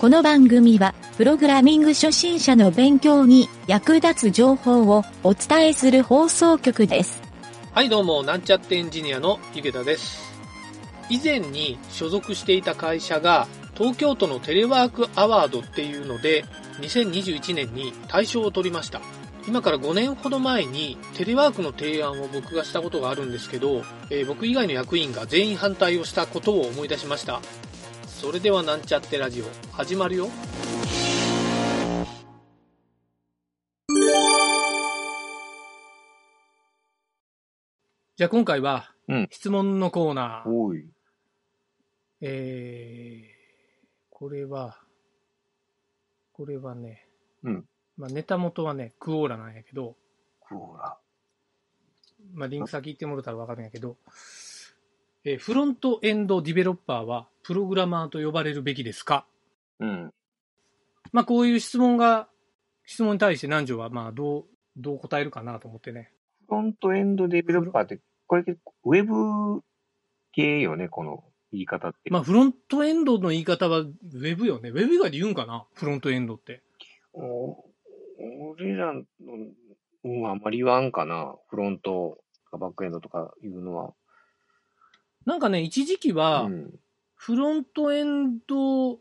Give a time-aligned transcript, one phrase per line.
[0.00, 7.20] この番組は、プログラミング初心者の勉強に役立つ情報をお伝えする放送局です。
[7.72, 10.22] はい、どうも、なんちゃってエンジニアの池田です。
[11.10, 16.46] 以前に所属していた会社が、東京都のテレワークアワードっていうので、
[16.78, 19.02] 2021年に大賞を取りました。
[19.46, 27.42] 今から5年ほど前にテレワークの提案を僕がしたことがあるんですけど、えー僕以外の役員が全員反対をしたことを思い出しました。
[28.20, 30.28] それではなんちゃってラジオ、始まるよ。
[38.14, 40.50] じゃあ今回はうん、質問のコーナー。
[40.50, 40.86] おい。
[42.20, 44.78] えー、これは、
[46.34, 47.08] これはね、
[47.42, 47.64] うん
[47.96, 49.96] まあ、ネタ元はね、クオーラなんやけど、
[50.46, 50.98] クオーラ。
[52.34, 53.96] まあ、リンク先言ってもらったら分かるんやけど、
[55.24, 59.26] えーフロントエンドディベロッパーはプログラマーと呼ばれるべきですか？
[59.78, 60.12] うん。
[61.12, 62.28] まあ、こういう質問が、
[62.86, 64.44] 質問に対して南條は、まあ、どう、
[64.76, 66.12] どう答えるかなと思ってね。
[66.46, 69.62] フロントエンドデベロッパーって、これ結構、ウェブ
[70.32, 72.10] 系よね、この言い方って。
[72.10, 74.70] まあ、フロントエンドの言い方はウェブよね。
[74.70, 75.66] ウェブ以外で言うんかな？
[75.74, 76.62] フロントエンドって。
[77.12, 77.64] お
[78.52, 79.02] 俺らの、
[80.04, 81.34] うん、あんまり言わんかな。
[81.48, 82.18] フロント
[82.50, 83.92] かバックエンドとかいうのは。
[85.26, 86.78] なんかね、一時期は、うん。
[87.14, 88.98] フロントエンド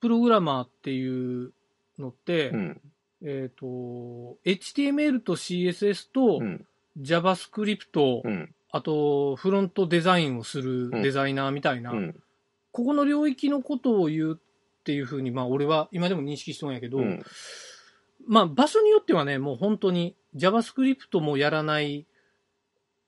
[0.00, 1.52] プログラマーっていう
[1.98, 2.80] のって、うん。
[3.22, 6.66] えっ、と、HTML と CSS とうん
[7.00, 8.54] JavaScript、うん。
[8.70, 12.14] あとフロントデザインをするうんデザイナーみたいな、うん。
[12.72, 17.22] ここの領域のことを言うっていうふうに、まあ俺は今でも認識しとんやけど、うん。
[18.26, 22.06] まあ場所によってはね、もう本当に JavaScript もやらない、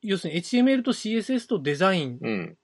[0.03, 2.57] 要するに HTML と CSS とデザインっうん。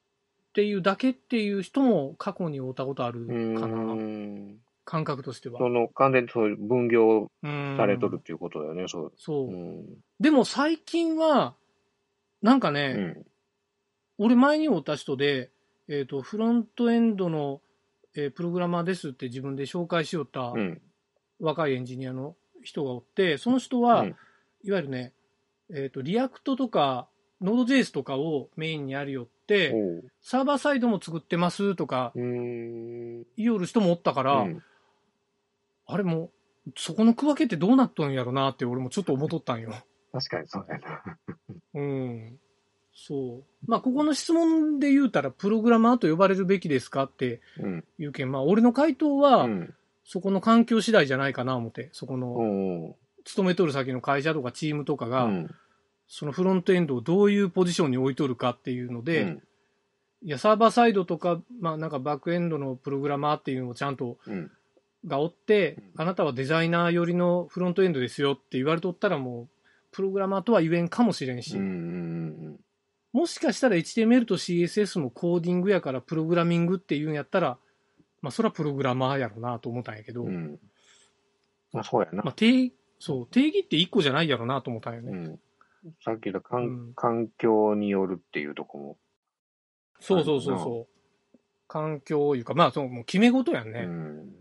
[0.54, 3.26] ていうだけっていう人も過去に会ったことあるう
[3.58, 4.58] かな、ん。
[4.84, 5.58] 感覚としては。
[5.58, 9.12] その、完全にそういう分業うんされとるっていうことだよね、そう。
[9.16, 9.46] そう。
[9.48, 9.86] うん。
[10.20, 11.54] でも最近は、
[12.42, 13.26] なんかうね、ん。
[14.18, 15.50] 俺前に会った人で、
[15.88, 17.60] えっ、と、フロントエンドの、
[18.14, 20.82] えープログラマーですって自分で紹介しよったうん。
[21.40, 24.16] 若いエンジニアの人がおって、その人は、うん
[24.64, 25.12] いわゆるね、
[25.74, 27.08] えっ、と、 React とか、
[27.42, 29.74] Node JS とかをメインにやるよって。
[30.20, 32.12] サーバーサイドも作ってますとか。
[32.14, 34.62] 言いよる人もおったから、うん
[35.86, 36.30] あれも
[36.66, 39.74] う、そこの区分けってどうなっとんやろなって俺もちょっと思っとったんよ。
[40.12, 41.02] 確かにそうやな。
[41.74, 42.38] うん。
[42.94, 43.44] そう。
[43.66, 47.84] まあ、ここの質問で言うたら、プログラマーと呼ばれるべきですかってうん。
[47.98, 49.74] いうけん、まあ、俺の回答は、うん。
[50.04, 52.96] そこの環境次第じゃないかな思って、そこの。
[53.24, 55.50] 勤めとる先の会社とかチームとかが、うん。
[56.14, 59.42] そのフロントエンドをどういうポジションに置いとるかっていうので、うん
[60.24, 64.52] いや、サーバーサイドとか、まあ、なんかバックエンドのプログラマーっていうのをちゃんと、うん。
[65.04, 69.48] がおってうん、あなたはデザイナー寄りのフロントエンドですよって言われとったらもう、
[69.90, 71.68] プログラマーとは言えんかもしれんし、うんう
[72.50, 72.60] ん
[73.12, 77.58] もしかしたら HTML と CSS もコーディングやからプログラミングっていうんやったら、
[78.22, 80.24] まあそらプログラマーやろなと思ったんやけど。
[81.72, 82.32] まあそうやなまあ。
[82.32, 85.36] 定義、そう、定義って一個じゃないやろなと思ったんよね。
[85.84, 85.94] うん。
[86.04, 88.96] さっき言った環,、うん環境によるっていうとこも。
[90.00, 91.38] そうそうそうそう。
[91.68, 93.80] 環境いうか、まあそう、もう決め事やんね。
[93.80, 94.32] うん。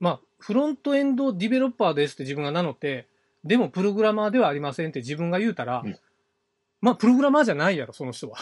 [0.00, 3.08] まあ、フロントエンドディベロッパーですって自分が名乗って、
[3.44, 5.98] でもプログラマーではありませんって自分が言うたら、うん
[6.80, 8.38] まあ、プログラマーじゃないやろ、その人は。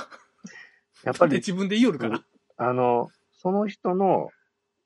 [1.04, 2.22] やっぱり、自分で言いよるから。
[2.58, 4.30] あの、その人の、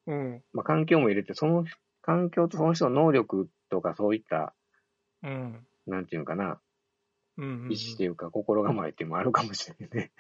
[0.07, 0.43] うん。
[0.53, 1.65] まあ、環境も入れて、その
[2.03, 4.55] 環境とその人の能力とかそういった、
[5.23, 5.67] うん。
[5.87, 6.61] なんていうのかな、
[7.41, 10.13] 意思っていうか心構えっていうのもあるかもしれないね。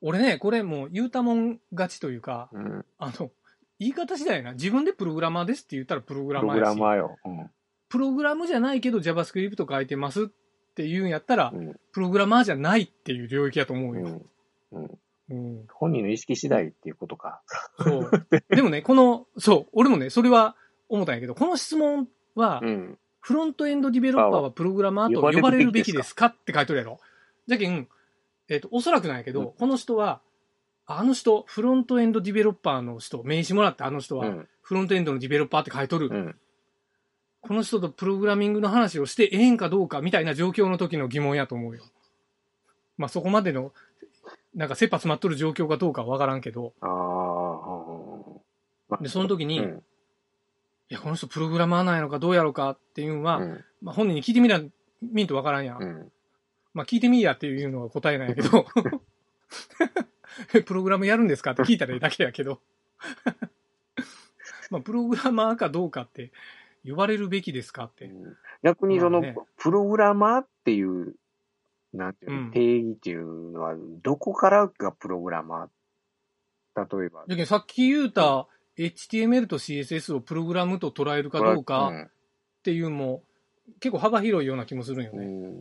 [0.00, 2.84] 俺ね、これもう言うたもん勝ちというか、うん。
[2.98, 3.30] あの、
[3.78, 4.52] 言い方次第やな。
[4.52, 7.16] 自分でプログラマーですって言ったらプログプログラマーやし、ラマーよ。
[7.24, 7.50] うん。
[7.88, 10.26] プログラムじゃないけど JavaScript 書いてますっ
[10.74, 11.76] て言うんやったら、うん。
[11.92, 14.08] プログラマーじゃないっていう領域やと思ううよ。
[14.08, 14.22] ん。
[14.72, 14.98] うん。
[15.28, 15.66] うん。
[15.72, 17.42] 本人の意識次第っていうことか。
[17.78, 18.10] そう。
[18.54, 20.56] でもね、この、そう、俺もね、それは
[20.88, 22.98] 思ったんやけど、この質問は、うん。
[23.26, 26.26] フロントエンドディベロッパーはプログラマーと呼ばれるべきですか？
[26.26, 27.00] って書いてるやろ。
[27.48, 27.88] じゃけん、
[28.48, 30.20] えっ、と、おそらくなんやけど、うんこの人は、
[30.86, 34.48] あの人、フロントエンドディベロッパーの人、名刺もらってあの人は、うん。
[34.62, 36.08] フロントエンドのディベロッパーって書いとる。
[36.08, 36.36] うん。
[37.40, 41.82] この人とプログラミングの話をしてええんかどうかみたいな状況の時の疑問やと思うよ。
[42.96, 43.72] まあそこまでの、
[44.54, 46.86] なんか切羽詰まっとる状況かどうかはわからんけど、あ
[48.94, 49.82] あで、その時に、うん。
[50.88, 53.64] いや、この人プログラマーなんやろかどうやろかっていうのは、うん。
[53.82, 54.60] まあ本人に聞いてみな、
[55.02, 55.82] みんとわからんやん。
[55.82, 56.12] うん。
[56.74, 58.66] まあ聞いてみいやっていうのが答えなんやけど、
[60.64, 62.60] プログラムやるんですかって聞いたらいいだけやけど。
[64.70, 66.32] まあ、プログラマーかどうかって
[66.84, 68.10] 呼ばれるべきですかって。
[68.62, 71.14] 逆にその、まあねプログラマーっていう、
[71.92, 76.98] なんていうの、うん定義っていうのは、どこからがプログラマー？
[76.98, 77.24] 例えば。
[77.26, 83.22] だけどさっき言うた HTML と CSS をプログラムと捉えるかどうかっていうのも
[83.80, 85.24] 結構幅広いような気もするんよね。
[85.24, 85.52] うん。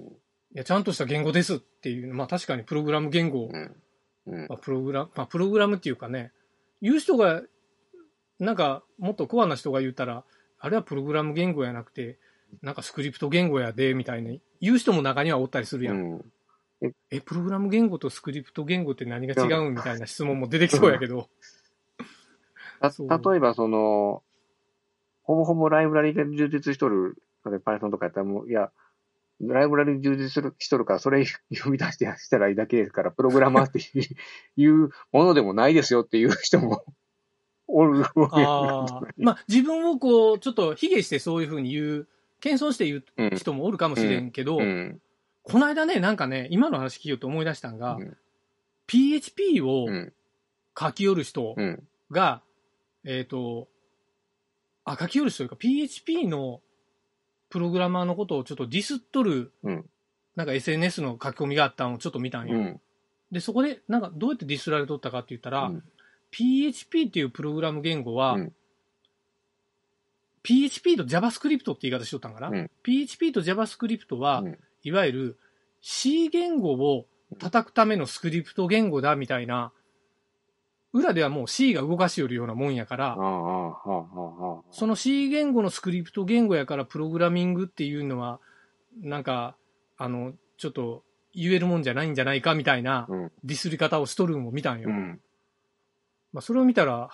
[0.56, 3.50] いや、ちゃんとした言語ですっていう、まあ確かにプログラム言語、
[4.62, 6.32] プログラム、まあプログラムっていうかね、
[6.82, 7.42] 言う人が、
[8.40, 10.24] なんかもっとコアな人が言ったら、
[10.60, 12.20] あれはプログラム言語やなくて、
[12.62, 15.96] なんかスクリプト言語やで、みたいな、言う人も中にはおったりするやん。
[15.96, 16.92] うん。
[17.10, 21.30] え、プログラム言語とスクリプト言語って何が違うんみたいな質問も出てきそうやけど。
[22.92, 24.24] た例えば、その、
[25.24, 28.72] ほぼほぼライブラリで充実しとる、例えば Python とかやったらもう、いや、
[29.42, 33.80] ライブラリ充実するしとるから、それ読み出してしたらいいだけですから、プログラマーって
[34.56, 36.84] いうものでもないですよっていう人も
[37.68, 39.02] おるわけああ。
[39.18, 42.08] まあ自分をこう、ちょっと卑下してそういうふうに言う、
[42.40, 45.02] 謙遜して言うんう人もおるかもしれんけど、うん。
[45.44, 48.18] この間ね、なんかね、今の話聞いようと思い出したんが、うん
[48.88, 50.14] PHP をうん。
[50.80, 51.84] 書き寄る人うん。
[52.12, 52.44] が、
[53.06, 53.68] えっ、と、
[54.84, 56.62] あ、書き寄る人というか PHP の
[57.50, 59.86] プログラマーのことをちょっとディスっとる、うん
[60.36, 62.58] なんか SNS の書き込みがあったのをちょっと見たんよ。
[62.58, 62.82] うん。
[63.32, 65.84] で、そこで、なんかどうやってディスられとったかって言ったら、うん
[66.32, 68.54] PHP っていうプログラム言語は、うん
[70.44, 75.40] PHP と JavaScript って言い方しとったんかな、うん ?PHP と JavaScript は、うんいわゆる
[75.82, 77.08] C 言語を
[77.40, 79.72] 叩くためのスクリプト言語だみたいな、
[80.96, 83.16] 裏ではもう C が動かしよるようなもんやから。
[84.72, 88.40] その C 言語のスクリプト言語やからプログラミングっていうのは、
[89.02, 89.58] なんか、
[89.98, 91.04] あの、ちょっと
[91.34, 93.32] 言えるもんじゃないんじゃないかみたいなうん。
[93.44, 94.90] ディスり方をしとるんを見たんよ。
[94.90, 95.20] うん。
[96.32, 97.10] まあ、それを見たら、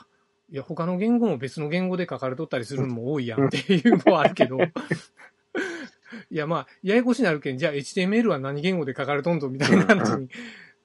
[0.52, 4.60] いや、他の言語も別の言語で書かれとったりするのも多いやんっていうのはあるけど、
[6.30, 10.30] いや、まあ、ややこしになるけん、じゃあ HTML は何言語で書かれとんぞみたいな話に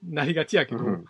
[0.01, 1.05] なりがちやけど、うん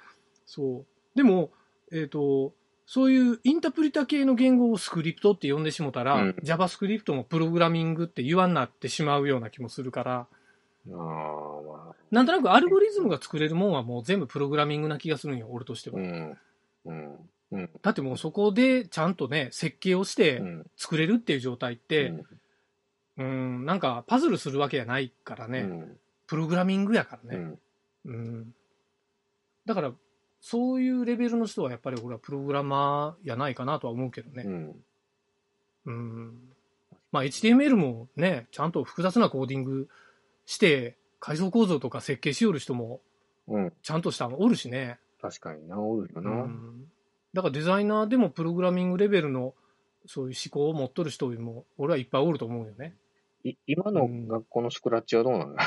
[0.45, 0.85] そう。
[1.15, 1.51] でも、
[1.91, 2.53] えっ、と、
[2.85, 10.27] そういうインタプリタ系の言語をスクリプトって呼んでしもたら、うん JavaScript もプログラミングって言わんなってしまうような気もするから、
[10.93, 11.95] ああ、まあ。
[12.11, 15.99] なんとなくアルゴリズムが作れるもんはもう全部プログラミングな気がするんよ、俺としては。
[15.99, 16.37] うん。
[16.85, 17.29] うん。
[17.51, 17.69] うん。
[17.81, 20.65] だってもうそこでちゃんとね、設計をしてうん。
[20.77, 22.13] 作れるっていう状態って、
[23.17, 25.97] うん、なんかパズルするわけじゃないからね、うん。
[26.27, 27.57] プログラミングやからね。
[28.05, 28.13] うん。
[28.13, 28.55] うん。
[29.65, 29.91] だから、
[30.49, 34.43] そういうレベルの人はやっぱり俺はプログラマーやないかなとは思うけどね。
[34.45, 34.75] うん。
[35.87, 36.39] うん。
[37.11, 39.89] まあ HTML もね、ちゃんと複雑なコーディング
[40.45, 43.01] して、階層構造とか設計しよる人も
[43.49, 43.73] うん。
[43.83, 44.99] ちゃんとしたのおるしね。
[45.21, 46.31] 確かにな、おるような。
[46.31, 46.85] ん。
[47.33, 49.53] だからデザイナーでもプログラミングレベルの
[50.05, 52.95] そういう思考を持っとる人も俺はいっぱいおると思うよね。
[53.43, 55.61] い今の学校のスクラッチはどうなんだ？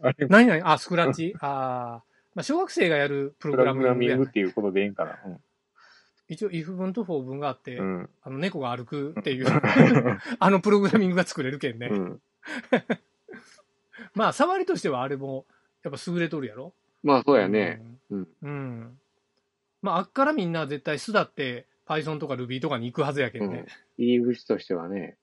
[0.00, 0.46] あれ、何？
[0.46, 1.34] 々あ、スクラッチ？
[1.40, 2.09] ああ。
[2.34, 5.18] まあ小学生がやるプロプグラログラミンミングっていうことでいいんかな。
[6.28, 8.10] 一応 if 文と for 文があって、うん。
[8.22, 9.46] あの猫が歩くっていう
[10.38, 11.88] あのプログラミングが作れるけんね。
[11.90, 12.22] うん。
[14.14, 15.44] まあ触りとしてはあれも
[15.82, 16.72] やっぱ優れとるやろ？
[17.02, 17.82] まあ、そうやね。
[18.10, 18.18] うん。
[18.18, 18.28] うん。
[18.42, 18.98] うん。
[19.82, 23.58] まああっからみんな絶対巣だって Python とか Ruby とかに行くはずやけんね。
[23.58, 23.66] うん
[23.98, 25.18] 入り口としてはね。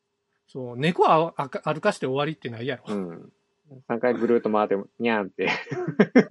[0.48, 2.94] そう、猫は歩かして終わりってないやろ。
[2.94, 3.34] うん。
[3.90, 5.50] 3回ぐるっと回って、にゃーんって。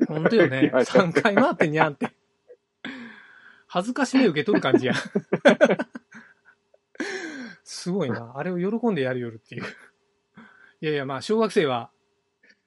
[0.08, 0.62] ほんとよね。
[0.62, 2.10] 言われた3回回ってにゃんって。
[3.66, 4.94] 恥ずかしめ受け取る感じや。
[7.64, 8.32] すごいな。
[8.36, 9.64] あれを喜んでやるよるっていう。
[10.80, 11.90] いやいや、まあ、小学生は、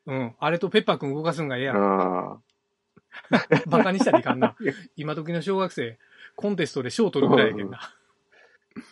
[0.06, 1.78] うん、あれとペッパーくん動かすんがええやん。
[1.78, 2.40] あ
[3.68, 4.56] バカにしたらいかんな。
[4.96, 5.98] 今時の小学生、
[6.36, 7.78] コンテストで賞取るぐらいやけんな。
[7.78, 7.96] あ、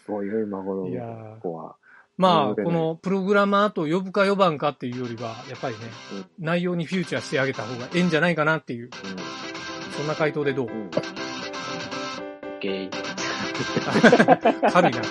[0.05, 1.75] そういう今頃のー子は。
[2.17, 5.81] まあ、このプログラマーと呼ぶか呼ばんかっていうよりは、やっぱりね、
[6.13, 8.89] うん内容にフューチャーしてあげた方がええんじゃないかなっていう、
[9.95, 10.67] そんな回答でどう？
[10.67, 10.73] うん。
[10.73, 10.89] うん。
[12.59, 12.89] ゲイ。
[14.71, 15.01] 軽いな。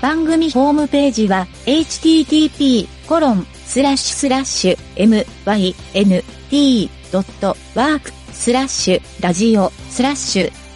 [0.00, 2.86] 番組ホームページは http://
[7.10, 10.67] mynt.work スラッシュラジオスラッシュ